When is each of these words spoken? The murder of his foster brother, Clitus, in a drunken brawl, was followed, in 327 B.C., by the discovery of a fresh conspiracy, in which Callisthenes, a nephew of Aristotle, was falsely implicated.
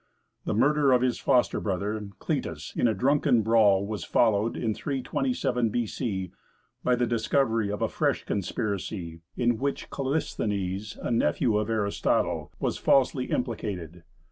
The 0.45 0.55
murder 0.55 0.91
of 0.93 1.03
his 1.03 1.19
foster 1.19 1.59
brother, 1.59 2.09
Clitus, 2.17 2.75
in 2.75 2.87
a 2.87 2.93
drunken 2.95 3.43
brawl, 3.43 3.85
was 3.85 4.03
followed, 4.03 4.57
in 4.57 4.73
327 4.73 5.69
B.C., 5.69 6.31
by 6.83 6.95
the 6.95 7.05
discovery 7.05 7.69
of 7.71 7.83
a 7.83 7.87
fresh 7.87 8.23
conspiracy, 8.25 9.21
in 9.37 9.59
which 9.59 9.91
Callisthenes, 9.91 10.97
a 11.03 11.11
nephew 11.11 11.55
of 11.55 11.69
Aristotle, 11.69 12.51
was 12.59 12.79
falsely 12.79 13.25
implicated. 13.25 14.01